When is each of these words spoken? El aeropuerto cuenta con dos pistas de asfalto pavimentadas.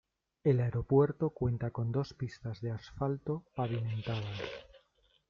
El 0.43 0.61
aeropuerto 0.61 1.29
cuenta 1.29 1.69
con 1.69 1.91
dos 1.91 2.15
pistas 2.15 2.59
de 2.61 2.71
asfalto 2.71 3.43
pavimentadas. 3.53 4.41